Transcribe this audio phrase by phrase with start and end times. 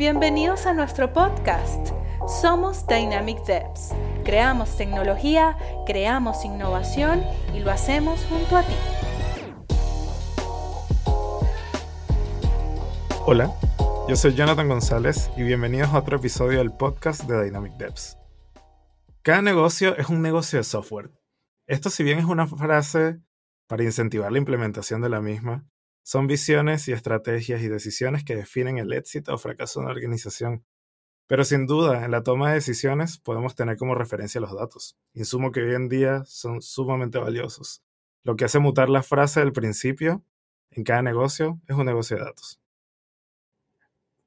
[0.00, 1.88] Bienvenidos a nuestro podcast.
[2.40, 3.90] Somos Dynamic Devs.
[4.24, 7.22] Creamos tecnología, creamos innovación
[7.54, 8.72] y lo hacemos junto a ti.
[13.26, 13.52] Hola,
[14.08, 18.16] yo soy Jonathan González y bienvenidos a otro episodio del podcast de Dynamic Devs.
[19.20, 21.10] Cada negocio es un negocio de software.
[21.66, 23.20] Esto si bien es una frase
[23.68, 25.66] para incentivar la implementación de la misma,
[26.02, 30.64] son visiones y estrategias y decisiones que definen el éxito o fracaso de una organización.
[31.26, 35.52] Pero sin duda, en la toma de decisiones podemos tener como referencia los datos, insumo
[35.52, 37.84] que hoy en día son sumamente valiosos.
[38.24, 40.24] Lo que hace mutar la frase del principio
[40.70, 42.60] en cada negocio es un negocio de datos.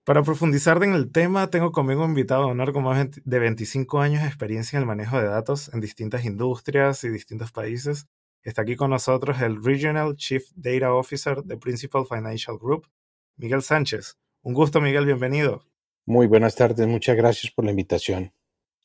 [0.04, 4.02] Para profundizar en el tema, tengo conmigo un invitado de honor con más de 25
[4.02, 8.08] años de experiencia en el manejo de datos en distintas industrias y distintos países.
[8.44, 12.90] Está aquí con nosotros el Regional Chief Data Officer de Principal Financial Group,
[13.38, 14.18] Miguel Sánchez.
[14.42, 15.64] Un gusto, Miguel, bienvenido.
[16.06, 18.34] Muy buenas tardes, muchas gracias por la invitación,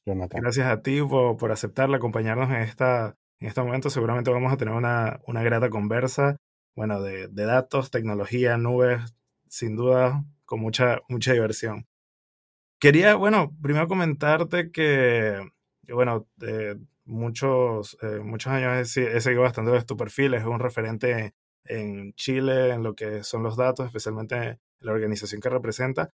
[0.07, 0.43] Jonathan.
[0.43, 3.91] Gracias a ti por, por aceptarla, acompañarnos en, esta, en este momento.
[3.91, 6.37] Seguramente vamos a tener una, una grata conversa,
[6.77, 9.01] bueno, de, de datos, tecnología, nubes,
[9.49, 11.89] sin duda con mucha, mucha diversión.
[12.79, 15.41] Quería, bueno, primero comentarte que,
[15.89, 16.29] bueno,
[17.09, 21.35] muchos, eh, muchos años he, seguido bastante de tu perfil, es un referente
[21.65, 26.13] en Chile en lo que son los datos, especialmente en la organización que representa.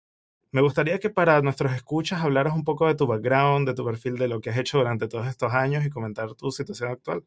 [0.51, 4.17] Me gustaría que para nuestros escuchas hablaras un poco de tu background, de tu perfil,
[4.17, 7.23] de lo que has hecho durante todos estos años y comentar tu situación actual.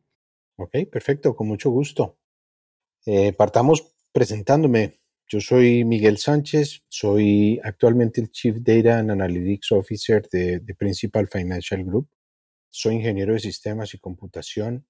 [0.57, 2.17] Ok, perfecto, con mucho gusto.
[3.07, 4.99] Eh, partamos presentándome.
[5.29, 11.85] Yo soy Miguel Sánchez, soy actualmente el Chief Data and Analytics Officer de, Principal Financial
[11.85, 12.09] Group.
[12.71, 14.87] Soy ingeniero de sistemas y computación,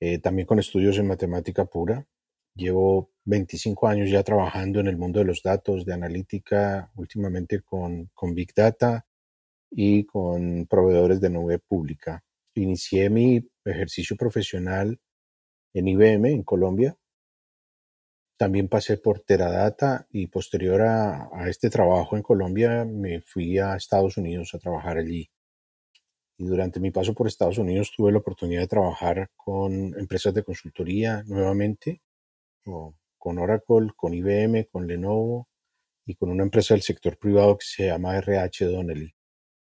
[0.00, 2.06] eh, también con estudios en matemática pura.
[2.54, 8.10] Llevo 25 años ya trabajando en el mundo de los datos, de analítica, últimamente con,
[8.14, 9.06] con Big Data
[9.70, 12.24] y con proveedores de nube pública.
[12.54, 15.00] Inicié mi ejercicio profesional
[15.72, 16.96] en IBM en Colombia
[18.40, 24.16] también pasé por Teradata y posterior a, este trabajo en Colombia me fui a Estados
[24.16, 25.30] Unidos a trabajar allí.
[26.40, 30.42] Y durante mi paso por Estados Unidos tuve la oportunidad de trabajar con empresas de
[30.42, 32.00] consultoría nuevamente,
[32.64, 35.48] con Oracle, con IBM, con Lenovo
[36.06, 39.14] y con una empresa del sector privado que se llama RH Donnelly.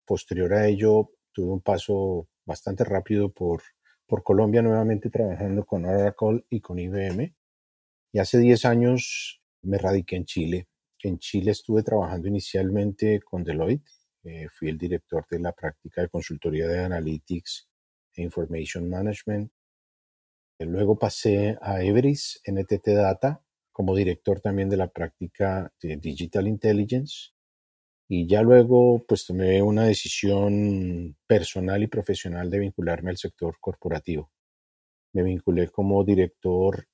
[0.05, 3.63] Posterior a ello tuve un paso bastante rápido por,
[4.05, 7.33] por Colombia nuevamente trabajando con Oracle y con IBM
[8.13, 10.67] y hace 10 años me radiqué en Chile.
[11.01, 13.89] En Chile estuve trabajando inicialmente con Deloitte.
[14.29, 17.69] Eh, fui el director de la práctica de consultoría de Analytics
[18.13, 19.49] e Information Management.
[20.59, 26.45] Eh, luego pasé a Everis NTT Data como director también de la práctica de Digital
[26.47, 27.31] Intelligence.
[28.09, 34.29] Y ya luego pues tomé una decisión personal y profesional de vincularme al sector corporativo.
[35.13, 36.85] Me vinculé como director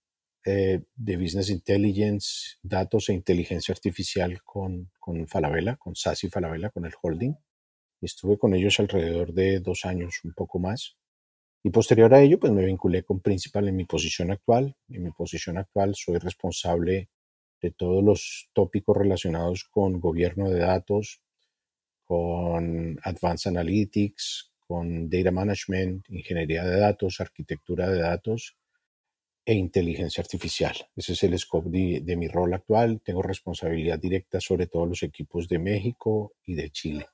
[0.46, 6.70] eh, de Business Intelligence, datos e inteligencia artificial con, con Falabella, con SAS y Falabella,
[6.70, 7.34] con el holding.
[8.02, 10.98] Estuve con ellos alrededor de dos años, un poco más.
[11.64, 14.76] Y posterior a ello, pues me vinculé con Principal en mi posición actual.
[14.90, 17.10] En mi posición actual soy responsable
[17.62, 21.22] de todos los tópicos relacionados con gobierno de datos,
[22.04, 28.58] con Advanced Analytics, con Data Management, ingeniería de datos, arquitectura de datos
[29.46, 30.76] e inteligencia artificial.
[30.96, 33.02] Ese es el scope de, mi rol actual.
[33.04, 37.08] Tengo responsabilidad directa sobre todos los equipos de México y de Chile.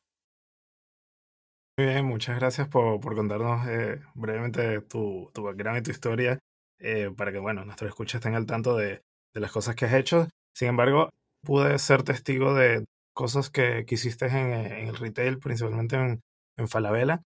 [1.78, 6.38] Muy bien, muchas gracias por, contarnos eh, brevemente tu, tu background y tu historia
[6.80, 9.02] eh, para que, bueno, nuestros escuchas estén al tanto de,
[9.34, 10.28] las cosas que has hecho.
[10.54, 11.10] Sin embargo,
[11.46, 16.22] pude ser testigo de cosas que, que hiciste en, el retail, principalmente en,
[16.58, 17.22] en Falabella.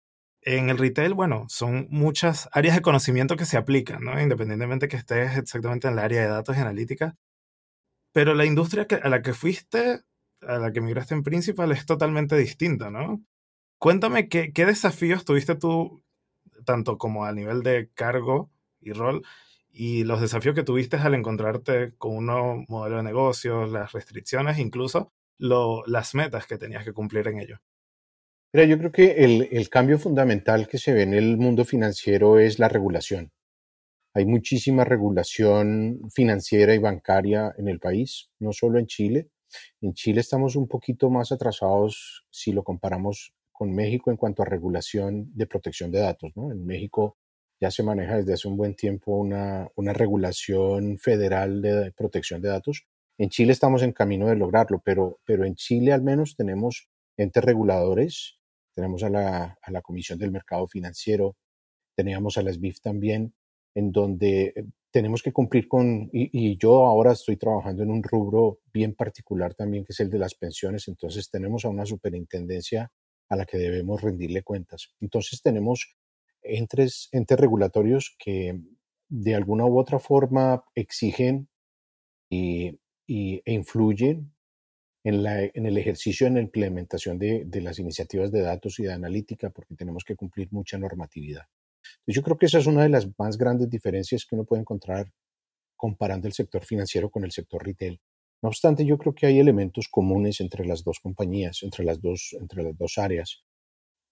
[0.44, 4.20] En el retail, bueno, son muchas áreas de conocimiento que se aplican, ¿no?
[4.20, 7.16] Independientemente que estés exactamente en el área de datos y analítica.
[8.12, 10.02] Pero la industria a la que fuiste,
[10.42, 13.24] a la que migraste en principal, es totalmente distinta, ¿no?
[13.78, 16.04] Cuéntame qué, desafíos tuviste tú,
[16.66, 19.24] tanto como a nivel de cargo y rol,
[19.72, 24.60] y los desafíos que tuviste al encontrarte con un nuevo modelo de negocios, las restricciones,
[24.60, 27.60] incluso las metas que tenías que cumplir en ello.
[28.54, 32.60] Mira, yo creo que el, cambio fundamental que se ve en el mundo financiero es
[32.60, 33.32] la regulación.
[34.14, 39.30] Hay muchísima regulación financiera y bancaria en el país, no solo en Chile.
[39.80, 44.46] En Chile estamos un poquito más atrasados si lo comparamos con México en cuanto a
[44.46, 46.34] regulación de protección de datos.
[46.36, 47.18] En México
[47.62, 52.50] ya se maneja desde hace un buen tiempo una, una regulación federal de protección de
[52.50, 52.86] datos,
[53.18, 57.44] En Chile estamos en camino de lograrlo, pero, pero en Chile al menos tenemos entes
[57.44, 58.41] reguladores,
[58.74, 61.36] tenemos a la, a la Comisión del Mercado Financiero,
[61.96, 63.34] teníamos a las BIF también,
[63.76, 68.60] en donde eh, tenemos que cumplir con, y, yo ahora estoy trabajando en un rubro
[68.74, 72.92] bien particular también, que es el de las pensiones, entonces tenemos a una superintendencia
[73.30, 74.94] a la que debemos rendirle cuentas.
[75.00, 75.96] Entonces tenemos
[76.42, 78.60] entes, entes regulatorios que
[79.08, 81.48] de alguna u otra forma exigen
[82.30, 84.34] y, e influyen
[85.04, 89.76] en, el ejercicio, en la implementación de, las iniciativas de datos y de analítica, porque
[89.76, 91.46] tenemos que cumplir mucha normatividad.
[92.06, 95.12] yo creo que esa es una de las más grandes diferencias que uno puede encontrar
[95.76, 98.00] comparando el sector financiero con el sector retail.
[98.44, 102.36] No obstante, yo creo que hay elementos comunes entre las dos compañías, entre las dos,
[102.40, 103.44] entre las dos áreas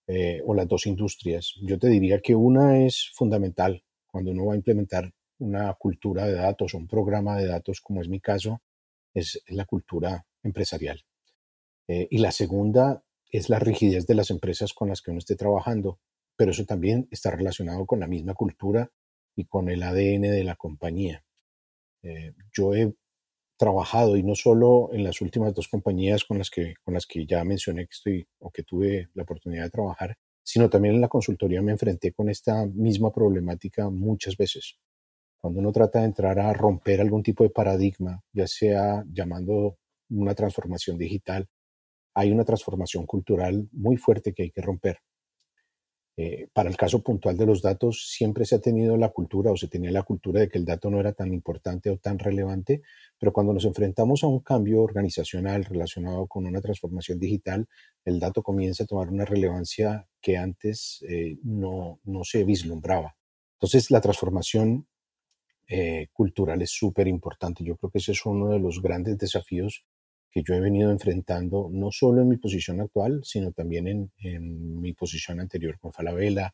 [0.07, 1.53] eh, o las dos industrias.
[1.61, 6.33] Yo te diría que una es fundamental cuando uno va a implementar una cultura de
[6.33, 8.61] datos un programa de datos, como es mi caso,
[9.13, 11.03] es la cultura empresarial.
[11.87, 15.35] Eh, y la segunda es la rigidez de las empresas con las que uno esté
[15.35, 15.99] trabajando,
[16.35, 18.91] pero eso también está relacionado con la misma cultura
[19.35, 21.23] y con el ADN de la compañía.
[22.03, 22.93] Eh, yo he
[23.57, 27.25] trabajado y no solo en las últimas dos compañías con las que, con las que
[27.25, 31.09] ya mencioné que estoy o que tuve la oportunidad de trabajar, sino también en la
[31.09, 34.77] consultoría me enfrenté con esta misma problemática muchas veces.
[35.41, 39.77] Cuando uno trata de entrar a romper algún tipo de paradigma, ya sea llamando
[40.09, 41.47] una transformación digital,
[42.13, 44.99] hay una transformación cultural muy fuerte que hay que romper.
[46.21, 49.55] Eh, para el caso puntual de los datos, siempre se ha tenido la cultura o
[49.55, 52.81] se tenía la cultura de que el dato no era tan importante o tan relevante,
[53.17, 57.69] pero cuando nos enfrentamos a un cambio organizacional relacionado con una transformación digital,
[58.03, 63.15] el dato comienza a tomar una relevancia que antes eh, no, no, se vislumbraba.
[63.53, 64.87] Entonces, la transformación
[65.69, 67.63] eh, cultural es súper importante.
[67.63, 69.85] Yo creo que ese es uno de los grandes desafíos
[70.31, 74.79] que yo he venido enfrentando, no solo en mi posición actual, sino también en, en
[74.79, 76.53] mi posición anterior con Falabella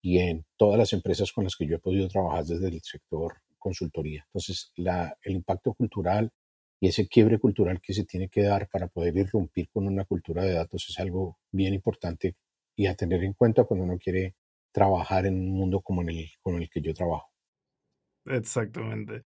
[0.00, 3.34] y en todas las empresas con las que yo he podido trabajar desde el sector
[3.58, 4.24] consultoría.
[4.28, 6.30] Entonces, la, el impacto cultural
[6.80, 10.44] y ese quiebre cultural que se tiene que dar para poder irrumpir con una cultura
[10.44, 12.36] de datos es algo bien importante
[12.76, 14.36] y a tener en cuenta cuando uno quiere
[14.72, 17.30] trabajar en un mundo como en el, con el que yo trabajo.
[18.26, 19.24] Exactamente.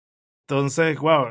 [0.53, 1.29] Entonces, wow,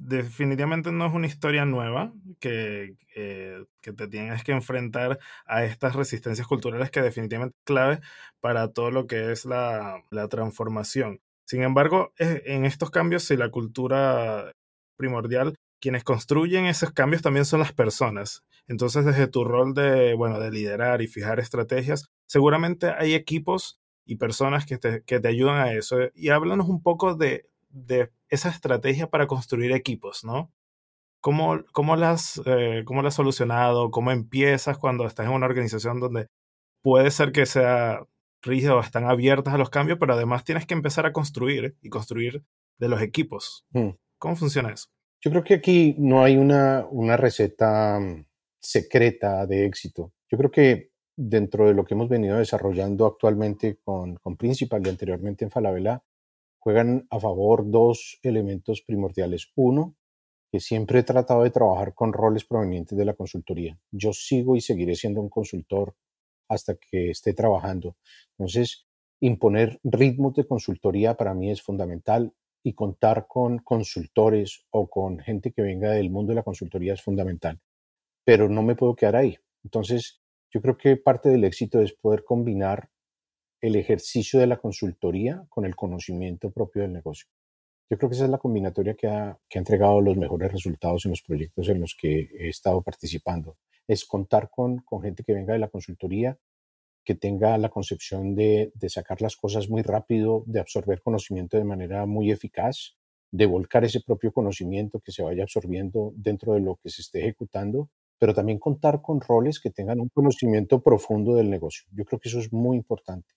[0.00, 6.46] definitivamente no es una historia nueva que, que te tienes que enfrentar a estas resistencias
[6.46, 8.00] culturales que definitivamente es clave
[8.40, 11.20] para todo lo que es la, la transformación.
[11.44, 14.50] Sin embargo, e, en estos cambios, si la cultura
[14.96, 18.42] primordial, quienes construyen esos cambios también son las personas.
[18.68, 24.16] Entonces, desde tu rol de, bueno, de liderar y fijar estrategias, seguramente hay equipos y
[24.16, 25.98] personas que te, que te ayudan a eso.
[26.14, 30.52] Y háblanos un poco de de esa estrategia para construir equipos, ¿no?
[31.20, 33.90] ¿Cómo, cómo, las, eh, ¿Cómo has solucionado?
[33.90, 36.28] ¿Cómo empiezas cuando estás en una organización donde
[36.82, 38.00] puede ser que sea
[38.42, 41.88] rígida o están abiertas a los cambios, pero además tienes que empezar a construir y
[41.88, 42.44] construir
[42.78, 43.64] de los equipos?
[43.70, 43.90] Mm.
[44.18, 44.88] ¿Cómo funciona eso?
[45.20, 48.26] Yo creo que aquí no hay una, una receta mm,
[48.60, 50.12] secreta de éxito.
[50.28, 54.90] Yo creo que dentro de lo que hemos venido desarrollando actualmente con, con Principal y
[54.90, 56.02] anteriormente en Falabella,
[56.62, 59.50] juegan a favor dos elementos primordiales.
[59.56, 59.96] Uno,
[60.50, 63.76] que siempre he tratado de trabajar con roles provenientes de la consultoría.
[63.90, 65.96] Yo sigo y seguiré siendo un consultor
[66.48, 67.96] hasta que esté trabajando.
[68.38, 68.86] Entonces,
[69.20, 75.50] imponer ritmos de consultoría para mí es fundamental y contar con consultores o con gente
[75.50, 77.58] que venga del mundo de la consultoría es fundamental.
[78.24, 79.36] Pero no me puedo quedar ahí.
[79.64, 82.91] Entonces, yo creo que parte del éxito es poder combinar
[83.62, 87.28] el ejercicio de la consultoría con el conocimiento propio del negocio.
[87.88, 91.22] Yo creo que esa es la combinatoria que ha, entregado los mejores resultados en los
[91.22, 93.56] proyectos en los que he estado participando.
[93.86, 96.36] Es contar con, gente que venga de la consultoría,
[97.04, 101.64] que tenga la concepción de, de sacar las cosas muy rápido, de absorber conocimiento de
[101.64, 102.96] manera muy eficaz,
[103.30, 107.20] de volcar ese propio conocimiento que se vaya absorbiendo dentro de lo que se esté
[107.20, 111.84] ejecutando, pero también contar con roles que tengan un conocimiento profundo del negocio.
[111.92, 113.32] Yo creo que eso es muy importante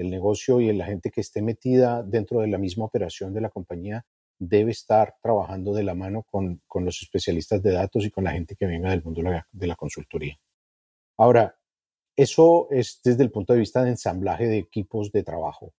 [0.00, 3.50] el negocio y la gente que esté metida dentro de la misma operación de la
[3.50, 4.04] compañía
[4.38, 8.56] debe estar trabajando de la mano con, los especialistas de datos y con la gente
[8.56, 10.38] que venga del mundo de la, consultoría.
[11.18, 11.58] Ahora,
[12.16, 15.74] eso es desde el punto de vista de ensamblaje de equipos de trabajo.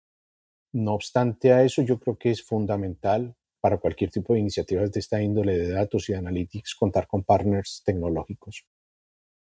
[0.72, 5.00] No obstante a eso, yo creo que es fundamental para cualquier tipo de iniciativas de
[5.00, 8.66] esta índole de datos y de analytics contar con partners tecnológicos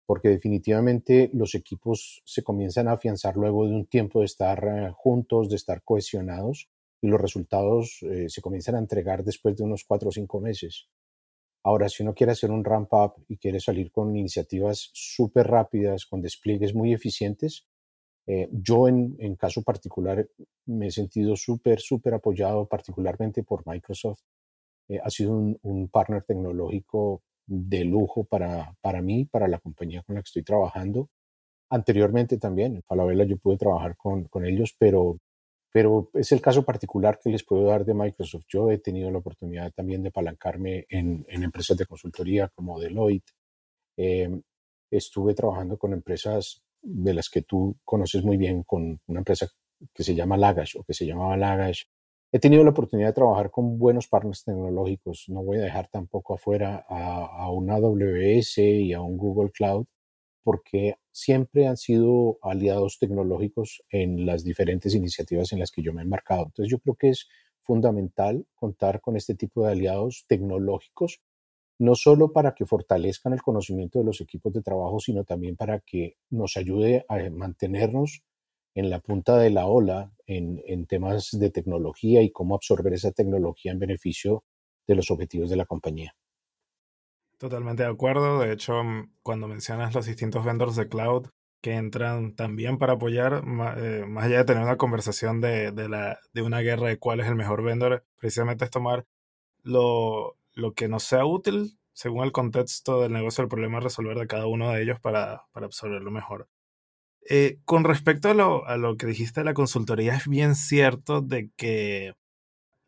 [0.08, 4.90] porque definitivamente los equipos se comienzan a afianzar luego de un tiempo de estar eh,
[4.94, 6.70] juntos, de estar cohesionados,
[7.02, 10.88] y los resultados eh, se comienzan a entregar después de unos cuatro o cinco meses.
[11.62, 16.06] Ahora, si uno quiere hacer un ramp up y quiere salir con iniciativas súper rápidas,
[16.06, 17.66] con despliegues muy eficientes,
[18.26, 20.26] eh, yo en, caso particular
[20.64, 24.22] me he sentido súper, súper apoyado, particularmente por Microsoft.
[25.04, 30.14] Ha sido un, un, partner tecnológico de lujo para, para mí, para la compañía con
[30.14, 31.08] la que estoy trabajando.
[31.70, 35.18] Anteriormente también, en Falabella yo pude trabajar con, con ellos, pero
[35.70, 38.44] pero es el caso particular que les puedo dar de Microsoft.
[38.48, 43.32] Yo he tenido la oportunidad también de apalancarme en, en empresas de consultoría como Deloitte.
[43.96, 44.40] Eh,
[44.90, 49.48] estuve trabajando con empresas de las que tú conoces muy bien, con una empresa
[49.92, 51.84] que se llama Lagash o que se llamaba Lagash.
[52.30, 55.24] He tenido la oportunidad de trabajar con buenos partners tecnológicos.
[55.28, 59.86] No voy a dejar tampoco afuera a, a una AWS y a un Google Cloud,
[60.42, 66.02] porque siempre han sido aliados tecnológicos en las diferentes iniciativas en las que yo me
[66.02, 66.44] he embarcado.
[66.44, 67.28] Entonces yo creo que es
[67.62, 71.22] fundamental contar con este tipo de aliados tecnológicos,
[71.78, 75.80] no solo para que fortalezcan el conocimiento de los equipos de trabajo, sino también para
[75.80, 78.22] que nos ayude a mantenernos
[78.78, 83.72] en la punta de la ola en, temas de tecnología y cómo absorber esa tecnología
[83.72, 84.44] en beneficio
[84.86, 86.14] de los objetivos de la compañía.
[87.38, 88.38] Totalmente de acuerdo.
[88.38, 91.26] De hecho, mm, cuando mencionas los distintos vendors de cloud
[91.60, 93.42] que entran también para apoyar,
[93.78, 95.72] eh, más allá de tener una conversación de,
[96.36, 99.06] una guerra de cuál es el mejor vendor, precisamente es tomar
[99.64, 100.36] lo,
[100.76, 104.46] que nos sea útil según el contexto del negocio, el problema a resolver de cada
[104.46, 106.48] uno de ellos para absorberlo mejor.
[107.30, 111.20] Eh, con respecto a lo, a lo, que dijiste de la consultoría, es bien cierto
[111.20, 112.14] de que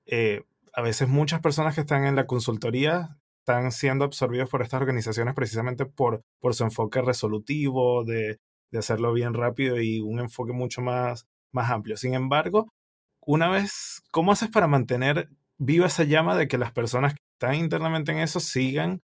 [0.06, 4.80] eh, a veces muchas personas que están en la consultoría están siendo absorbidos por estas
[4.80, 8.38] organizaciones precisamente por, por su enfoque resolutivo, de,
[8.70, 11.98] de hacerlo bien rápido y un enfoque mucho más, más amplio.
[11.98, 12.72] Sin embargo,
[13.20, 15.28] una vez, ¿cómo haces para mantener
[15.58, 19.02] viva esa llama de que las personas que están internamente en eso sigan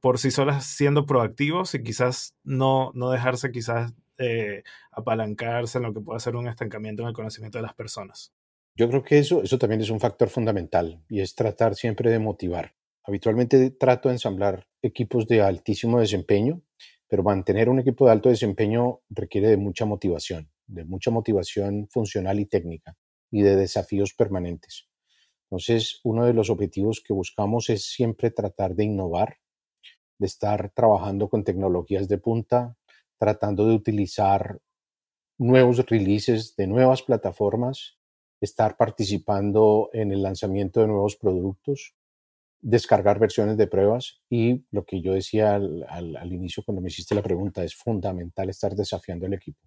[0.00, 5.94] por sí solas siendo proactivos y quizás no, no dejarse quizás eh, apalancarse en lo
[5.94, 8.32] que pueda ser un estancamiento en el conocimiento de las personas?
[8.74, 12.18] Yo creo que eso, eso también es un factor fundamental y es tratar siempre de
[12.18, 12.74] motivar.
[13.04, 16.62] Habitualmente trato de ensamblar equipos de altísimo desempeño,
[17.08, 22.40] pero mantener un equipo de alto desempeño requiere de mucha motivación, de mucha motivación funcional
[22.40, 22.96] y técnica
[23.30, 24.88] y de desafíos permanentes.
[25.44, 29.38] Entonces, uno de los objetivos que buscamos es siempre tratar de innovar,
[30.18, 32.76] de estar trabajando con tecnologías de punta,
[33.18, 34.60] tratando de utilizar
[35.38, 37.98] nuevos releases de nuevas plataformas,
[38.40, 41.94] estar participando en el lanzamiento de nuevos productos,
[42.60, 47.14] descargar versiones de pruebas y lo que yo decía al, al, inicio cuando me hiciste
[47.14, 49.60] la pregunta, es fundamental estar desafiando al equipo.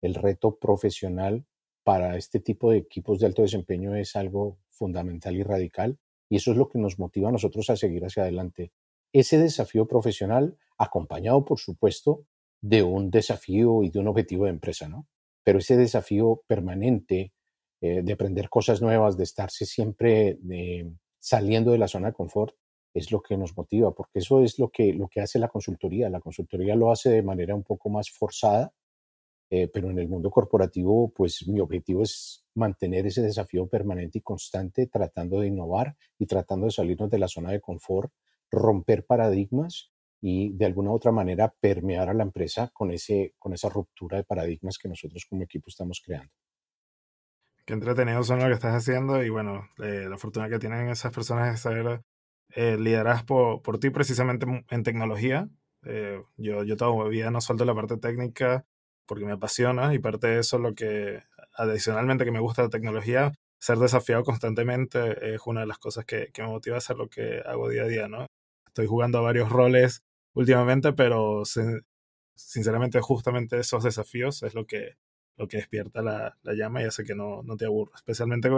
[0.00, 1.44] El reto profesional
[1.82, 6.52] para este tipo de equipos de alto desempeño es algo fundamental y radical y eso
[6.52, 8.72] es lo que nos motiva a nosotros a seguir hacia adelante.
[9.12, 12.26] Ese desafío profesional acompañado, por supuesto,
[12.60, 15.06] de un desafío y de un objetivo de empresa, ¿no?
[15.44, 17.32] Pero ese desafío permanente
[17.80, 22.54] eh, de aprender cosas nuevas, de estarse siempre de, saliendo de la zona de confort
[22.94, 26.10] es lo que nos motiva, porque eso es lo que, lo que hace la consultoría.
[26.10, 28.72] La consultoría lo hace de manera un poco más forzada,
[29.50, 34.22] eh, pero en el mundo corporativo, pues mi objetivo es mantener ese desafío permanente y
[34.22, 38.12] constante, tratando de innovar y tratando de salirnos de la zona de confort,
[38.50, 43.52] romper paradigmas y de alguna u otra manera permear a la empresa con, ese, con
[43.52, 46.32] esa ruptura de paradigmas que nosotros como equipo estamos creando
[47.68, 51.12] qué entretenido son lo que estás haciendo y bueno, eh, la fortuna que tienen esas
[51.12, 52.00] personas es saber
[52.54, 55.50] eh, lideradas por, por, ti precisamente en tecnología.
[55.84, 58.64] Eh, yo, yo todavía no suelto la parte técnica
[59.06, 61.22] porque me apasiona y parte de eso lo que
[61.52, 66.30] adicionalmente que me gusta la tecnología, ser desafiado constantemente es una de las cosas que,
[66.32, 68.24] que me motiva a hacer lo que hago día a día, ¿no?
[68.66, 70.00] Estoy jugando a varios roles
[70.38, 71.42] últimamente, pero
[72.34, 74.96] sinceramente justamente esos desafíos es lo que
[75.36, 77.92] lo que despierta la, la llama y hace que no, no te aburra.
[77.94, 78.50] Especialmente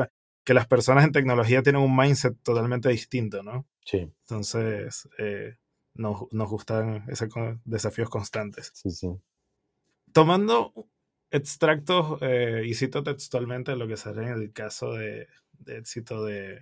[0.45, 3.67] que las personas en tecnología tienen un mindset totalmente distinto, ¿no?
[3.85, 4.11] Sí.
[4.23, 5.59] Entonces, eh,
[5.95, 7.29] nos, nos, gustan esos
[7.67, 8.73] desafíos constantes.
[8.75, 9.09] Sí, sí.
[10.13, 10.73] Tomando
[11.31, 16.61] extractos, eh, y cito textualmente lo que sale en el caso de, de éxito de,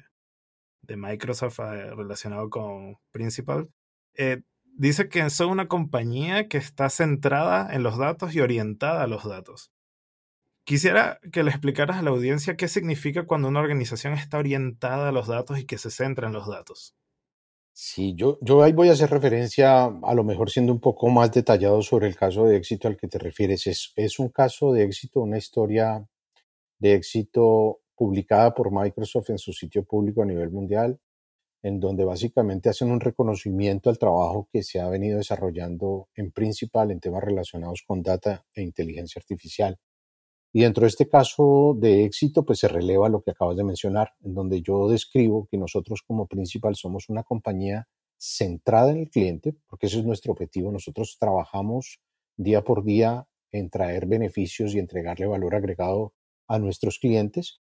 [0.83, 3.71] de Microsoft eh, relacionado con Principal,
[4.15, 4.43] eh,
[4.78, 9.25] dice que son una compañía que está centrada en los datos y orientada a los
[9.25, 9.73] datos.
[10.64, 15.12] Quisiera que le explicaras a la audiencia qué significa cuando una organización está orientada a
[15.12, 16.94] los datos y que se centra en los datos.
[17.73, 21.32] Sí, yo, yo ahí voy a hacer referencia, a lo mejor siendo un poco más
[21.32, 23.66] detallado sobre el caso de éxito al que te refieres.
[23.66, 26.06] Es, es un caso de éxito, una historia
[26.78, 31.00] de éxito publicada por Microsoft en su sitio público a nivel mundial.
[31.62, 36.91] En donde básicamente hacen un reconocimiento al trabajo que se ha venido desarrollando en principal
[36.91, 39.79] en temas relacionados con data e inteligencia artificial.
[40.53, 44.15] Y dentro de este caso de éxito, pues se releva lo que acabas de mencionar,
[44.23, 47.87] en donde yo describo que nosotros como principal somos una compañía
[48.17, 50.73] centrada en el cliente, porque ese es nuestro objetivo.
[50.73, 52.00] Nosotros trabajamos
[52.37, 56.15] día por día en traer beneficios y entregarle valor agregado
[56.47, 57.61] a nuestros clientes,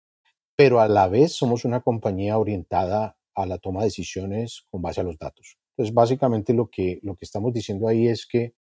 [0.55, 5.01] pero a la vez somos una compañía orientada a la toma de decisiones con base
[5.01, 5.57] a los datos.
[5.71, 8.55] Entonces, básicamente lo que, lo que estamos diciendo ahí es que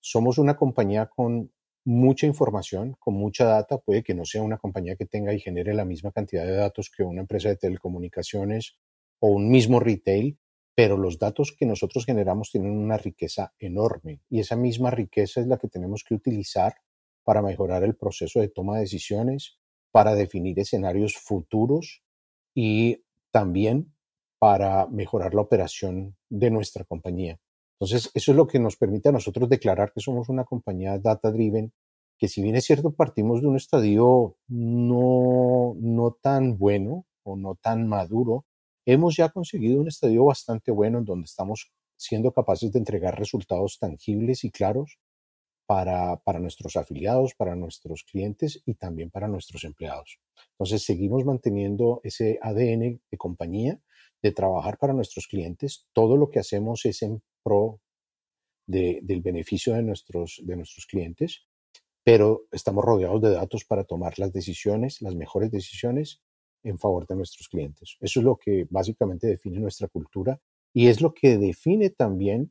[0.00, 1.52] somos una compañía con
[1.84, 3.76] mucha información, con mucha data.
[3.76, 6.90] Puede que no sea una compañía que tenga y genere la misma cantidad de datos
[6.90, 8.78] que una empresa de telecomunicaciones
[9.20, 10.38] o un mismo retail,
[10.74, 15.46] pero los datos que nosotros generamos tienen una riqueza enorme y esa misma riqueza es
[15.46, 16.74] la que tenemos que utilizar
[17.24, 19.58] para mejorar el proceso de toma de decisiones,
[19.92, 22.02] para definir escenarios futuros
[22.54, 23.93] y también
[24.44, 27.38] para mejorar la operación de nuestra compañía.
[27.80, 31.30] Entonces, eso es lo que nos permite a nosotros declarar que somos una compañía data
[31.30, 31.72] driven,
[32.18, 37.54] que si bien es cierto, partimos de un estadio no, no tan bueno o no
[37.54, 38.44] tan maduro,
[38.84, 43.78] hemos ya conseguido un estadio bastante bueno en donde estamos siendo capaces de entregar resultados
[43.78, 44.98] tangibles y claros
[45.64, 50.18] para, para, nuestros afiliados, para nuestros clientes y también para nuestros empleados.
[50.50, 53.80] Entonces, seguimos manteniendo ese ADN de compañía,
[54.24, 55.86] de trabajar para nuestros clientes.
[55.92, 57.78] Todo lo que hacemos es en pro
[58.66, 61.42] del beneficio de nuestros, de nuestros clientes,
[62.02, 66.22] pero estamos rodeados de datos para tomar las decisiones, las mejores decisiones
[66.62, 67.98] en favor de nuestros clientes.
[68.00, 70.40] Eso es lo que básicamente define nuestra cultura
[70.72, 72.50] y es lo que define también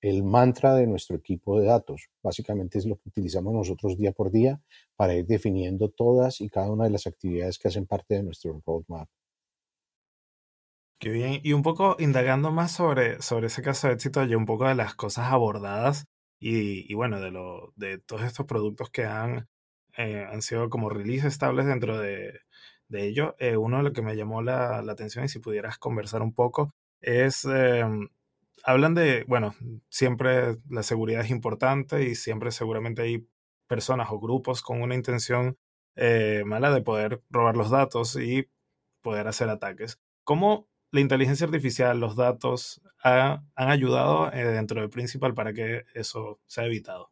[0.00, 2.08] el mantra de nuestro equipo de datos.
[2.22, 4.62] Básicamente es lo que utilizamos nosotros día por día
[4.94, 8.62] para ir definiendo todas y cada una de las actividades que hacen parte de nuestro
[8.64, 9.08] roadmap.
[11.04, 11.38] Qué bien.
[11.42, 14.74] Y un poco indagando más sobre, sobre ese caso de éxito, y un poco de
[14.74, 16.06] las cosas abordadas
[16.40, 19.46] y, y bueno, de, lo, de todos estos productos que han,
[19.98, 22.40] eh, han sido como release estables dentro de,
[22.88, 23.36] de ello.
[23.38, 26.32] Eh, uno de lo que me llamó la, la, atención y si pudieras conversar un
[26.32, 28.08] poco es, em,
[28.64, 29.54] hablan de, bueno,
[29.90, 33.28] siempre la seguridad es importante y siempre seguramente hay
[33.66, 35.58] personas o grupos con una intención
[35.96, 38.48] eh, mala de poder robar los datos y
[39.02, 39.98] poder hacer ataques.
[40.24, 46.40] ¿Cómo la inteligencia artificial, los datos, han ayudado eh, dentro del Principal para que eso
[46.46, 47.10] sea evitado?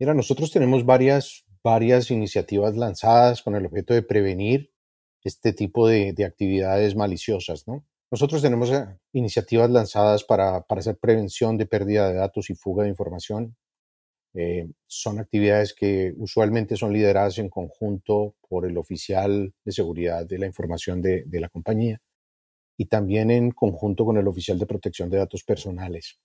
[0.00, 4.72] Mira, nosotros tenemos varias, varias iniciativas lanzadas con el objeto de prevenir
[5.22, 7.86] este tipo de, de actividades maliciosas, ¿no?
[8.10, 12.84] Nosotros tenemos eh, iniciativas lanzadas para, para, hacer prevención de pérdida de datos y fuga
[12.84, 13.56] de información.
[14.34, 20.38] Eh, son actividades que usualmente son lideradas en conjunto por el oficial de seguridad de
[20.38, 22.00] la información de, de la compañía
[22.76, 26.18] y también en conjunto con el oficial de protección de datos personales.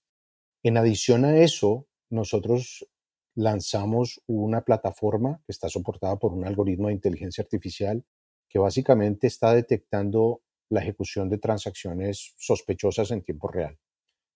[0.62, 2.86] En adición a eso, nosotros
[3.34, 8.04] lanzamos una plataforma que está soportada por un algoritmo de inteligencia artificial
[8.48, 13.78] que básicamente está detectando la ejecución de transacciones sospechosas en tiempo real.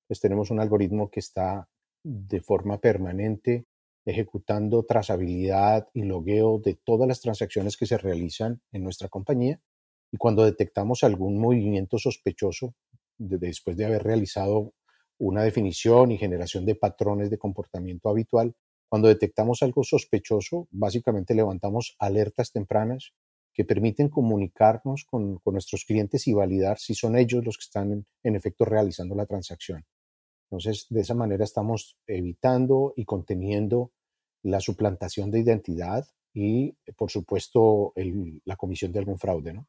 [0.07, 1.68] Pues tenemos un algoritmo que está
[2.05, 3.66] de forma permanente
[4.05, 9.61] ejecutando trazabilidad y logueo de todas las transacciones que se realizan en nuestra compañía
[10.12, 12.75] y cuando detectamos algún movimiento sospechoso,
[13.16, 14.75] después de haber realizado
[15.18, 18.55] una definición y generación de patrones de comportamiento habitual,
[18.90, 23.14] cuando detectamos algo sospechoso, básicamente levantamos alertas tempranas
[23.55, 28.37] que permiten comunicarnos con, nuestros clientes y validar si son ellos los que están en,
[28.37, 29.85] efecto realizando la transacción.
[30.51, 33.92] Entonces, de esa manera estamos evitando y conteniendo
[34.42, 37.94] la suplantación de identidad y, por supuesto,
[38.44, 39.68] la comisión de algún fraude, ¿no?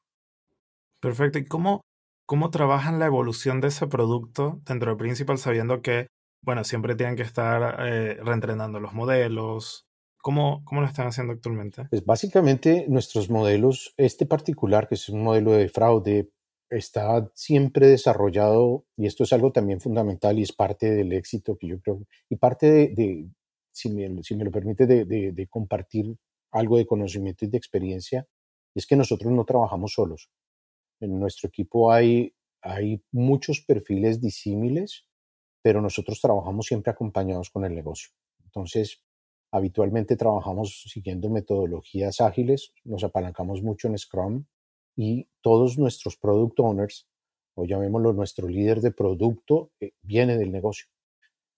[1.03, 1.37] Perfecto.
[1.37, 1.81] ¿Y cómo,
[2.25, 6.07] cómo trabajan la evolución de ese producto dentro de Principal sabiendo que,
[6.41, 9.85] bueno, siempre tienen que estar eh, reentrenando los modelos?
[10.21, 11.87] ¿Cómo, ¿Cómo lo están haciendo actualmente?
[11.89, 16.29] Pues básicamente nuestros modelos, este particular, que es un modelo de fraude,
[16.69, 21.67] está siempre desarrollado, y esto es algo también fundamental y es parte del éxito que
[21.67, 23.27] yo creo, y parte de,
[23.73, 26.15] si, me, si, me, lo permite, de, de, de compartir
[26.53, 28.25] algo de conocimiento y de experiencia,
[28.73, 30.29] es que nosotros no trabajamos solos.
[31.03, 35.05] En nuestro equipo hay, hay muchos perfiles disímiles,
[35.61, 38.11] pero nosotros trabajamos siempre acompañados con el negocio.
[38.45, 39.03] Entonces,
[39.51, 44.45] habitualmente trabajamos siguiendo metodologías ágiles, nos apalancamos mucho en Scrum
[44.95, 47.09] y todos nuestros product owners,
[47.55, 50.87] o llamémoslo nuestro líder de producto, eh, viene del negocio.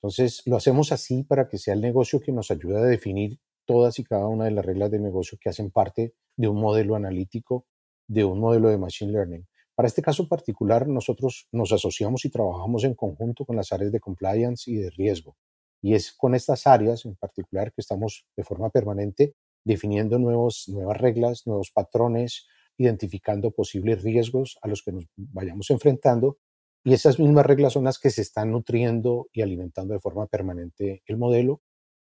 [0.02, 4.00] Entonces, lo hacemos así para que sea el negocio que nos ayude a definir todas
[4.00, 7.68] y cada una de las reglas de negocio que hacen parte de un modelo analítico
[8.08, 9.48] de un modelo de Machine Learning.
[9.76, 14.00] Para este caso particular, nosotros nos asociamos y trabajamos en conjunto con las áreas de
[14.00, 15.36] compliance y de riesgo.
[15.82, 20.98] Y es con estas áreas en particular que estamos de forma permanente definiendo nuevos, nuevas
[20.98, 26.38] reglas, nuevos patrones, identificando posibles riesgos a los que nos vayamos enfrentando.
[26.84, 31.02] Y esas mismas reglas son las que se están nutriendo y alimentando de forma permanente
[31.08, 31.62] el modelo,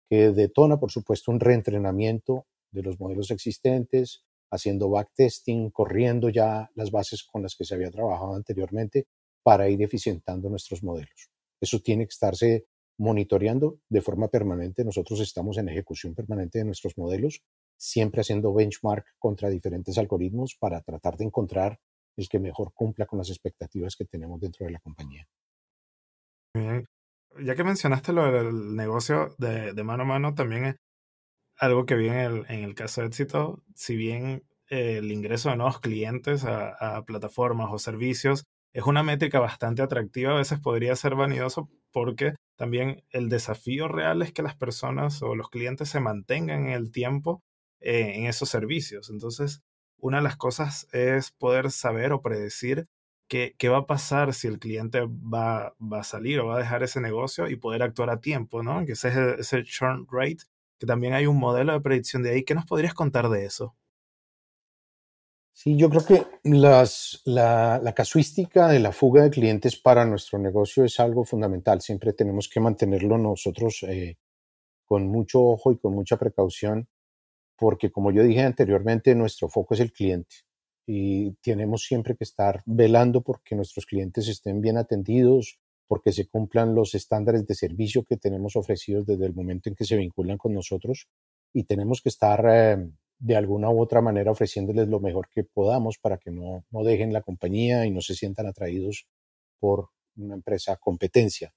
[0.10, 6.92] que detona, por supuesto, un reentrenamiento de los modelos existentes, haciendo backtesting, corriendo ya las
[6.92, 9.08] bases con las que se había trabajado anteriormente
[9.42, 11.30] para ir eficientando nuestros modelos.
[11.60, 12.66] Eso tiene que estarse
[13.00, 14.86] monitoreando de forma permanente.
[14.86, 17.42] Nosotros estamos en ejecución permanente de nuestros modelos,
[17.76, 21.80] siempre haciendo benchmark contra diferentes algoritmos para tratar de encontrar
[22.16, 25.28] el que mejor cumpla con las expectativas que tenemos dentro de la compañía.
[26.54, 26.86] Bien.
[27.44, 30.78] Ya que mencionaste lo del negocio de, de mano a mano, también
[31.58, 35.50] algo que vi en el, en el caso de éxito, si bien eh, el ingreso
[35.50, 40.96] de nuevos clientes a, plataformas o servicios es una métrica bastante atractiva, a veces podría
[40.96, 46.00] ser vanidoso porque también el desafío real es que las personas o los clientes se
[46.00, 47.44] mantengan en el tiempo
[47.82, 49.10] eh, en esos servicios.
[49.12, 49.62] Entonces,
[49.98, 52.88] una de las cosas es poder saber o predecir
[53.28, 56.60] qué, qué va a pasar si el cliente va, va, a salir o va a
[56.60, 58.86] dejar ese negocio y poder actuar a tiempo, ¿no?
[58.86, 60.46] Que ese es ese churn rate
[60.84, 62.44] que también hay un modelo de predicción de ahí.
[62.44, 63.74] ¿Qué nos podrías contar de eso?
[65.54, 70.84] Sí, yo creo que las, la, casuística de la fuga de clientes para nuestro negocio
[70.84, 71.80] es algo fundamental.
[71.80, 74.18] Siempre tenemos que mantenerlo nosotros eh,
[74.84, 76.90] con mucho ojo y con mucha precaución,
[77.56, 80.36] porque como yo dije anteriormente, nuestro foco es el cliente
[80.86, 85.62] y tenemos siempre que estar velando porque nuestros clientes estén bien atendidos,
[85.94, 89.86] porque se cumplan los estándares de servicio que tenemos ofrecidos desde el momento en que
[89.86, 91.08] se vinculan con nosotros
[91.54, 96.00] y tenemos que estar eh, de alguna u otra manera ofreciéndoles lo mejor que podamos
[96.00, 99.06] para que no, no dejen la compañía y no se sientan atraídos
[99.60, 101.54] por una empresa competencia.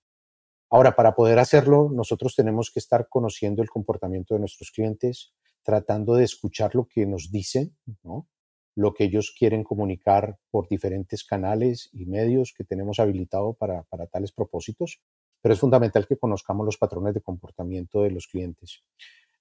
[0.69, 6.15] Ahora, para poder hacerlo, nosotros tenemos que estar conociendo el comportamiento de nuestros clientes, tratando
[6.15, 8.29] de escuchar lo que nos dicen, ¿no?
[8.77, 14.07] Lo que ellos quieren comunicar por diferentes canales y medios que tenemos habilitado para, para
[14.07, 15.01] tales propósitos,
[15.41, 18.85] pero es fundamental que conozcamos los patrones de comportamiento de los clientes.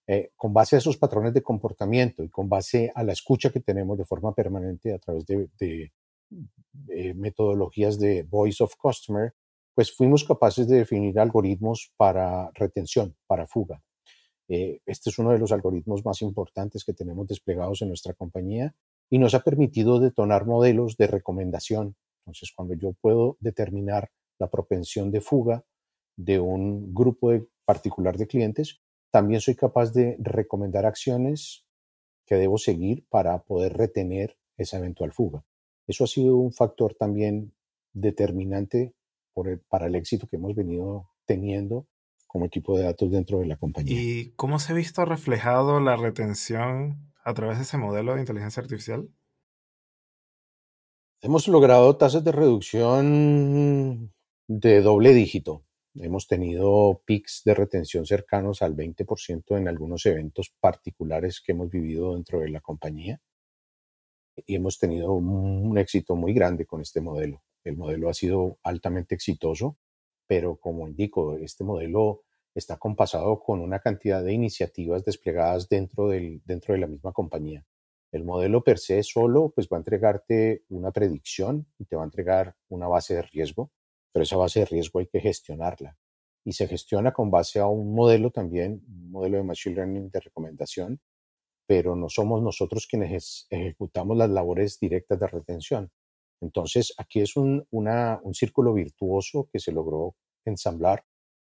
[0.08, 3.60] Eh, con base a esos patrones de comportamiento y con base a la escucha que
[3.60, 5.92] tenemos de forma permanente a través de, de,
[6.72, 9.34] de metodologías de Voice of Customer,
[9.74, 13.82] pues fuimos capaces de definir algoritmos para retención, para fuga.
[14.48, 18.74] Eh, este es uno de los algoritmos más importantes que tenemos desplegados en nuestra compañía
[19.10, 21.96] y nos ha permitido detonar modelos de recomendación.
[22.26, 25.64] Entonces, cuando yo puedo determinar la propensión de fuga
[26.18, 28.80] de un grupo de particular de clientes,
[29.12, 31.66] también soy capaz de recomendar acciones
[32.26, 35.44] que debo seguir para poder retener esa eventual fuga.
[35.88, 37.54] Eso ha sido un factor también
[37.94, 38.94] determinante
[39.70, 41.88] para el éxito que hemos venido teniendo
[42.28, 43.98] como equipo de datos dentro de la compañía.
[43.98, 48.62] ¿Y cómo se ha visto reflejado la retención a través de ese modelo de inteligencia
[48.62, 49.10] artificial?
[51.22, 54.14] Hemos logrado tasas de reducción
[54.48, 55.66] de doble dígito.
[55.96, 62.14] Hemos tenido pics de retención cercanos al 20% en algunos eventos particulares que hemos vivido
[62.14, 63.20] dentro de la compañía.
[64.46, 67.42] Y hemos tenido un éxito muy grande con este modelo.
[67.64, 69.78] El modelo ha sido altamente exitoso,
[70.28, 72.25] pero como indico, este modelo
[72.56, 77.66] está compasado con una cantidad de iniciativas desplegadas dentro, del, dentro de la misma compañía.
[78.12, 82.06] El modelo per se solo pues va a entregarte una predicción y te va a
[82.06, 83.72] entregar una base de riesgo,
[84.14, 85.98] pero esa base de riesgo hay que gestionarla.
[86.46, 90.20] Y se gestiona con base a un modelo también, un modelo de Machine Learning de
[90.22, 91.02] recomendación,
[91.68, 95.92] pero no somos nosotros quienes ejecutamos las labores directas de retención.
[96.40, 100.16] Entonces, aquí es un, un círculo virtuoso que se logró
[100.46, 101.04] ensamblar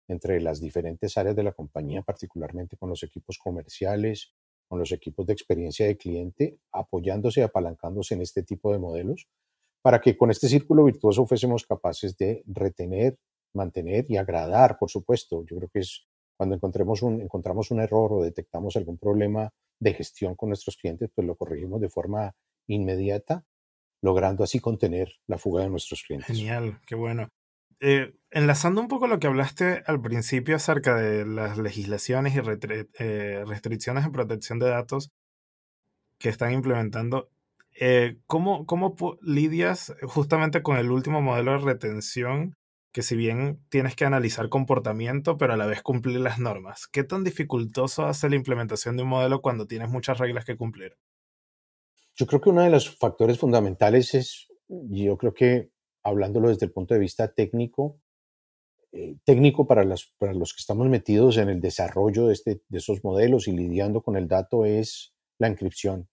[0.10, 4.34] entre las diferentes áreas de la compañía, particularmente con los equipos comerciales,
[4.68, 9.28] con los equipos de experiencia de cliente, apoyándose y apalancándose en este tipo de modelos,
[9.82, 13.18] para que con este círculo virtuoso fuésemos capaces de retener,
[13.54, 15.46] mantener y agradar, por supuesto.
[15.46, 16.06] Yo creo que es
[16.38, 21.10] cuando encontremos un, encontramos un error o detectamos algún problema de gestión con nuestros clientes,
[21.14, 22.34] pues lo corregimos de forma
[22.68, 23.46] inmediata,
[24.02, 26.36] logrando así contener la fuga de nuestros clientes.
[26.36, 27.30] Genial, qué bueno.
[27.82, 32.40] Eh, enlazando un poco lo que hablaste al principio acerca de las legislaciones y
[33.00, 35.12] eh, restricciones de protección de datos
[36.20, 37.30] que están implementando,
[37.80, 42.56] eh, ¿cómo, ¿cómo lidias justamente con el último modelo de retención?
[42.92, 46.88] Que si bien tienes que analizar comportamiento, pero a la vez cumplir las normas.
[46.88, 50.98] ¿Qué tan dificultoso hace la implementación de un modelo cuando tienes muchas reglas que cumplir?
[52.16, 55.70] Yo creo que uno de los factores fundamentales es yo creo que
[56.04, 58.00] hablándolo desde el punto de vista técnico,
[58.92, 59.84] eh, técnico para,
[60.18, 64.02] para los que estamos metidos en el desarrollo de, este, de esos modelos y lidiando
[64.02, 66.10] con el dato es la encripción.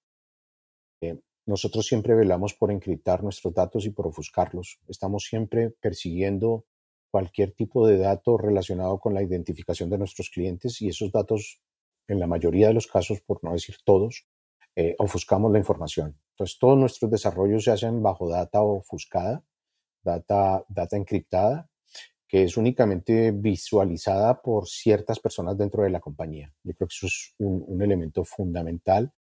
[1.00, 4.78] Eh, nosotros siempre velamos por encriptar nuestros datos y por ofuscarlos.
[4.88, 6.66] Estamos siempre persiguiendo
[7.10, 11.62] cualquier tipo de dato relacionado con la identificación de nuestros clientes y esos datos,
[12.08, 14.26] en la mayoría de los casos, por no decir todos,
[14.76, 16.18] eh, ofuscamos la información.
[16.32, 19.42] Entonces, todos nuestros desarrollos se hacen bajo data ofuscada,
[20.06, 21.68] data, data encriptada,
[22.28, 26.52] que es únicamente visualizada por ciertas personas dentro de la compañía.
[26.62, 29.12] Yo creo que eso es un, elemento fundamental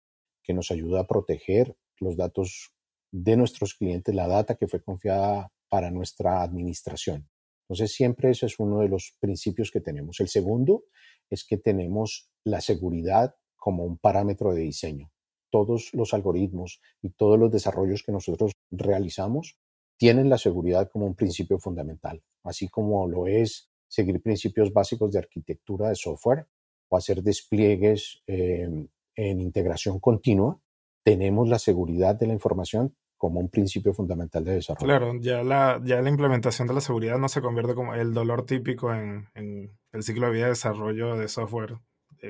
[0.43, 2.71] que nos ayuda a proteger los datos
[3.11, 7.27] de nuestros clientes, la data que fue confiada para nuestra administración.
[7.63, 10.19] Entonces, siempre ese es uno de los principios que tenemos.
[10.19, 10.83] El segundo
[11.29, 15.11] es que tenemos la seguridad como un parámetro de diseño.
[15.49, 19.57] Todos los algoritmos y todos los desarrollos que nosotros realizamos
[19.97, 25.19] tienen la seguridad como un principio fundamental, así como lo es seguir principios básicos de
[25.19, 26.47] arquitectura de software
[26.89, 30.59] o hacer despliegues em, en integración continua,
[31.03, 34.85] tenemos la seguridad de la información como un principio fundamental de desarrollo.
[34.85, 38.45] Claro, ya la, ya la implementación de la seguridad no se convierte como el dolor
[38.45, 41.77] típico en, el ciclo de vida de desarrollo de software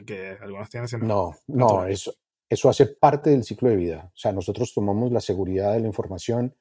[0.05, 0.87] que algunos tienen.
[0.87, 2.13] Sino no, no, eso,
[2.47, 4.11] eso hace parte del ciclo de vida.
[4.13, 6.55] O sea, nosotros tomamos la seguridad de la información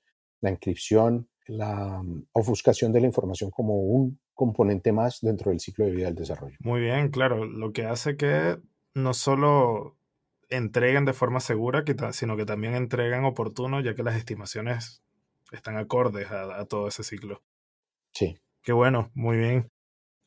[0.44, 5.86] la inscripción, la mm, ofuscación de la información como un componente más dentro del ciclo
[5.86, 6.56] de vida del desarrollo.
[6.60, 8.58] Muy bien, claro, lo que hace que
[8.94, 9.96] no solo
[10.50, 15.02] entreguen de forma segura, sino que también entreguen oportuno, ya que las estimaciones
[15.50, 17.42] están acordes a, todo ese ciclo.
[18.12, 18.36] Sí.
[18.62, 19.70] Qué bueno, muy bien.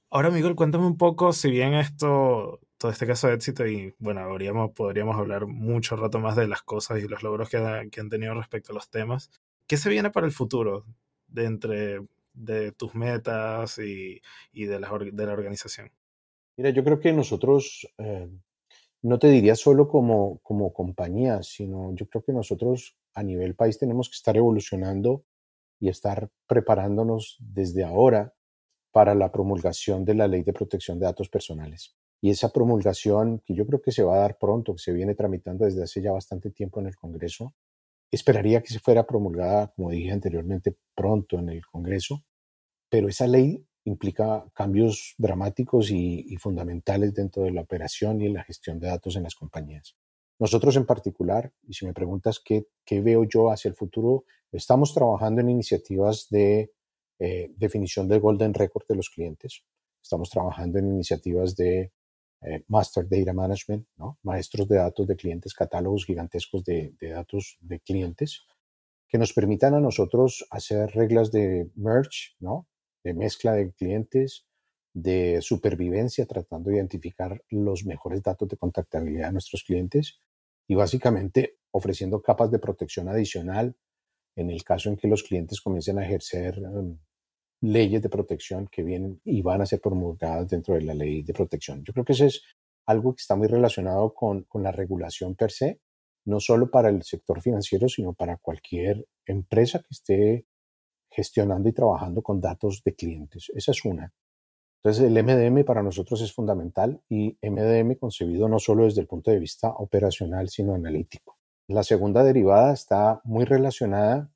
[0.10, 4.28] Ahora, Miguel, cuéntame un poco, si bien esto, todo este caso de éxito, y bueno,
[4.74, 8.34] podríamos hablar mucho rato más de las cosas y los logros que, que han tenido
[8.34, 9.30] respecto a los temas,
[9.68, 10.86] ¿qué se viene para el futuro
[11.28, 12.00] de entre
[12.38, 14.22] de tus metas y,
[14.54, 15.92] de, la, organización?
[16.56, 18.30] Mira, yo creo que nosotros, eh,
[19.02, 23.80] no te diría solo como, como compañía, sino yo creo que nosotros a nivel país
[23.80, 25.24] tenemos que estar evolucionando
[25.80, 28.34] y estar preparándonos desde ahora
[28.92, 31.96] para la promulgación de la ley de protección de datos personales.
[32.20, 35.14] Y esa promulgación, que yo creo que se va a dar pronto, que se viene
[35.14, 37.54] tramitando desde hace ya bastante tiempo en el Congreso,
[38.12, 42.24] Esperaría que se fuera promulgada, como dije anteriormente, pronto en el Congreso,
[42.89, 48.80] pero esa ley implica cambios dramáticos y, fundamentales dentro de la operación y la gestión
[48.80, 49.96] de datos en las compañías.
[50.39, 52.67] Nosotros en particular, y si me preguntas qué,
[53.02, 56.72] veo yo hacia el futuro, estamos trabajando en iniciativas de
[57.20, 59.63] eh, definición del golden record de los clientes.
[60.04, 61.91] Estamos trabajando en iniciativas de
[62.41, 64.19] eh, master Data Management, ¿no?
[64.23, 68.45] maestros de datos de clientes, catálogos gigantescos de, datos de clientes,
[69.08, 72.67] que nos permitan a nosotros hacer reglas de merge, ¿no?
[73.04, 74.45] de mezcla de clientes,
[74.93, 80.19] de supervivencia, tratando de identificar los mejores datos de contactabilidad de nuestros clientes
[80.67, 83.76] y básicamente ofreciendo capas de protección adicional
[84.36, 86.97] en el caso en que los clientes comiencen a ejercer em,
[87.62, 91.34] leyes de protección que vienen y van a ser promulgadas dentro de la ley de
[91.34, 91.84] protección.
[91.84, 92.43] Yo creo que eso es
[92.86, 95.82] algo que está muy relacionado con, con la regulación per se,
[96.26, 100.46] no solo para el sector financiero, sino para cualquier empresa que esté
[101.10, 103.52] gestionando y trabajando con datos de clientes.
[103.56, 104.13] Esa es una.
[104.84, 109.32] Entonces, el MDM para nosotros es fundamental y MDM concebido no solo desde el punto
[109.32, 111.38] de vista operacional, sino analítico.
[111.67, 114.32] La segunda derivada está muy relacionada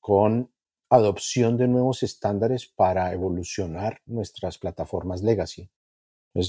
[0.00, 0.50] con
[0.90, 5.70] adopción de nuevos estándares para evolucionar nuestras plataformas legacy.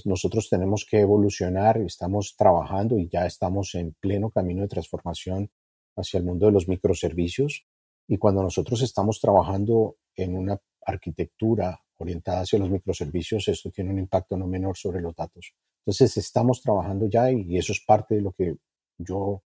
[0.06, 5.52] Nosotros tenemos que evolucionar, estamos trabajando y ya estamos en pleno camino de transformación
[5.96, 7.66] hacia el mundo de los microservicios.
[8.08, 14.00] Y cuando nosotros estamos trabajando en una arquitectura orientada hacia los microservicios, esto tiene un
[14.00, 15.54] impacto no menor sobre los datos.
[15.86, 18.56] Entonces, estamos trabajando ya y eso es parte de lo que
[18.98, 19.44] yo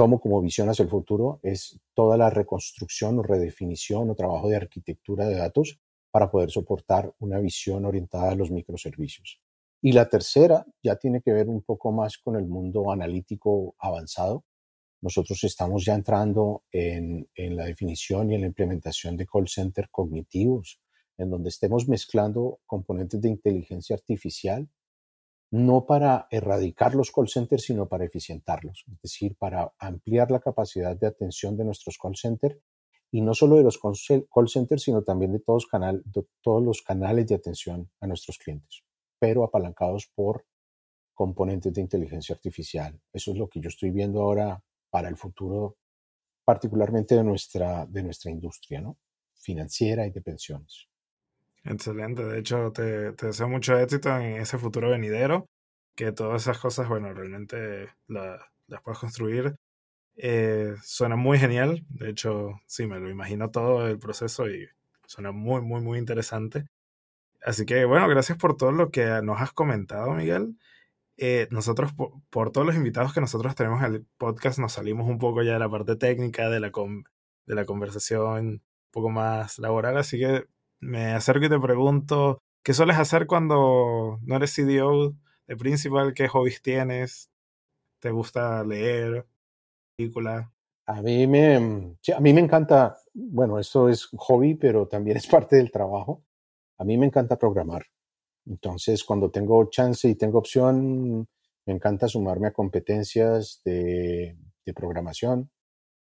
[0.00, 4.56] tomo como visión hacia el futuro es toda la reconstrucción o redefinición o trabajo de
[4.56, 5.78] arquitectura de datos
[6.10, 9.42] para poder soportar una visión orientada a los microservicios.
[9.82, 14.46] Y la tercera ya tiene que ver un poco más con el mundo analítico avanzado.
[15.02, 19.90] Nosotros estamos ya entrando en, en la definición y en la implementación de call center
[19.90, 20.80] cognitivos,
[21.18, 24.66] en donde estemos mezclando componentes de inteligencia artificial
[25.50, 30.96] no para erradicar los call centers, sino para eficientarlos, es decir, para ampliar la capacidad
[30.96, 32.56] de atención de nuestros call centers
[33.10, 35.66] y no solo de los call centers, sino también de todos,
[36.62, 38.84] los canales de atención a nuestros clientes,
[39.18, 40.46] pero apalancados por
[41.12, 43.00] componentes de inteligencia artificial.
[43.12, 45.76] Eso es lo que yo estoy viendo ahora para el futuro
[46.44, 48.98] particularmente de nuestra, de nuestra industria ¿no?
[49.34, 50.89] financiera y de pensiones.
[51.64, 55.46] Excelente, de hecho te, te deseo mucho éxito en ese futuro venidero,
[55.94, 59.56] que todas esas cosas, bueno, realmente las puedas construir.
[60.16, 64.68] Eh, suena muy genial, de hecho, sí, me lo imagino todo el proceso y
[65.06, 66.66] suena muy, muy, muy interesante.
[67.42, 70.56] Así que bueno, gracias por todo lo que nos has comentado, Miguel.
[71.16, 71.92] Eh, nosotros,
[72.30, 75.54] por, todos los invitados que nosotros tenemos en el podcast, nos salimos un poco ya
[75.54, 76.72] de la parte técnica, de la,
[77.46, 80.46] de la conversación un poco más laboral, así que
[80.80, 85.14] me acerco y te pregunto, ¿qué sueles hacer cuando no eres CDO
[85.46, 86.14] de Principal?
[86.14, 87.30] ¿Qué hobbies tienes?
[88.00, 89.26] ¿Te gusta leer?
[89.96, 90.52] ¿Película?
[90.86, 95.56] A mí me, a mí me encanta, bueno, esto es hobby, pero también es parte
[95.56, 96.24] del trabajo.
[96.78, 97.84] A mí me encanta programar.
[98.46, 101.28] Entonces, cuando tengo chance y tengo opción,
[101.66, 105.50] me encanta sumarme a competencias de, de programación,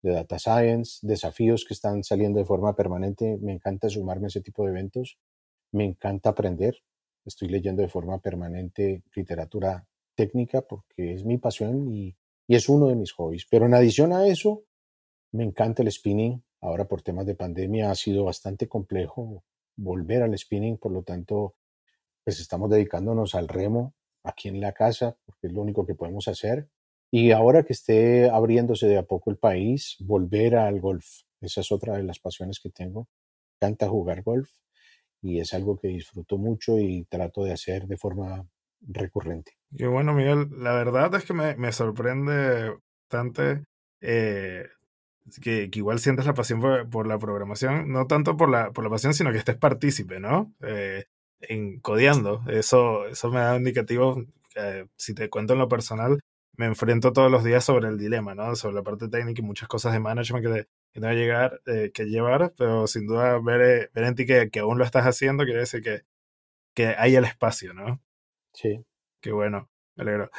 [0.05, 3.37] de data science, desafíos que están saliendo de forma permanente.
[3.41, 5.17] Me encanta sumarme a ese tipo de eventos.
[5.71, 6.77] Me encanta aprender.
[7.25, 12.15] Estoy leyendo de forma permanente literatura técnica porque es mi pasión y,
[12.47, 13.47] y es uno de mis hobbies.
[13.49, 14.63] Pero en adición a eso,
[15.31, 16.43] me encanta el spinning.
[16.61, 19.43] Ahora por temas de pandemia ha sido bastante complejo
[19.75, 21.55] volver al spinning, por lo tanto,
[22.23, 26.27] pues estamos dedicándonos al remo aquí en la casa, porque es lo único que podemos
[26.27, 26.69] hacer.
[27.11, 31.05] Y ahora que esté abriéndose de a poco el país, volver al golf.
[31.41, 33.07] Esa es otra de las pasiones que tengo.
[33.61, 34.49] Me encanta jugar golf
[35.21, 38.47] y es algo que disfruto mucho y trato de hacer de forma
[38.81, 39.53] recurrente.
[39.71, 42.73] Y bueno, Miguel, la verdad es que me, sorprende
[43.09, 43.65] bastante
[44.01, 44.67] eh,
[45.41, 49.13] que, igual sientes la pasión por, la programación, no tanto por la, por la pasión,
[49.13, 50.53] sino que estés partícipe, ¿no?
[50.61, 51.05] Eh,
[51.39, 52.43] en codeando.
[52.47, 54.23] Eso, eso me da indicativo,
[54.55, 56.19] eh, si te cuento en lo personal,
[56.57, 58.55] me enfrento todos los días sobre el dilema, ¿no?
[58.55, 61.91] Sobre la parte técnica y muchas cosas de management que, que tengo que, llegar, eh,
[61.93, 65.05] que llevar, pero sin duda ver, eh, ver en ti que, que, aún lo estás
[65.05, 66.03] haciendo quiere decir que,
[66.73, 68.01] que hay el espacio, ¿no?
[68.53, 68.85] Sí.
[69.21, 70.29] Qué bueno, me alegro.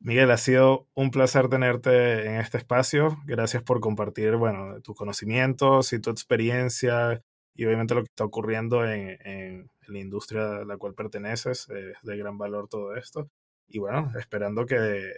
[0.00, 3.18] Miguel, ha sido un placer tenerte en este espacio.
[3.26, 7.22] Gracias por compartir, bueno, tus conocimientos y tu experiencia
[7.54, 11.68] y obviamente lo que está ocurriendo en, en la industria a la cual perteneces.
[11.68, 13.30] Es de gran valor todo esto.
[13.68, 15.12] Y bueno, esperando que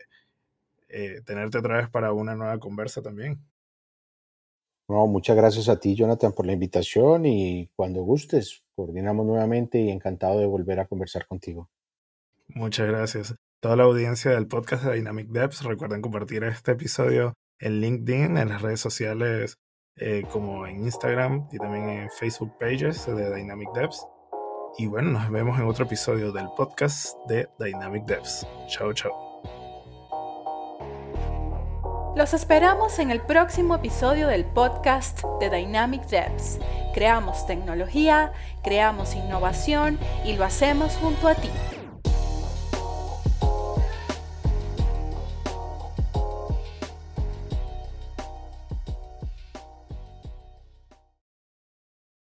[0.92, 3.40] eh, tenerte otra vez para una nueva conversa también.
[4.88, 9.90] No, muchas gracias a ti, Jonathan, por la invitación y cuando gustes, coordinamos nuevamente y
[9.90, 11.70] encantado de volver a conversar contigo.
[12.48, 13.34] Muchas gracias.
[13.60, 18.48] Toda la audiencia del podcast de Dynamic Devs, recuerden compartir este episodio en LinkedIn, en
[18.48, 19.56] las redes sociales
[19.96, 24.06] eh, como en Instagram y también en Facebook Pages de Dynamic Devs.
[24.78, 28.46] Y bueno, nos vemos en otro episodio del podcast de Dynamic Devs.
[28.68, 29.31] Chao, chao.
[32.14, 36.58] Los esperamos en el próximo episodio del podcast de Dynamic Devs.
[36.92, 41.48] Creamos tecnología, creamos innovación y lo hacemos junto a ti.